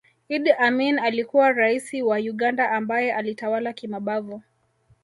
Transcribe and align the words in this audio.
Idd 0.29 0.47
Amin 0.57 0.99
alikuwa 0.99 1.51
Raisi 1.51 2.01
wa 2.03 2.17
Uganda 2.17 2.71
ambaye 2.71 3.13
alitawala 3.13 3.73
kimabavu 3.73 4.41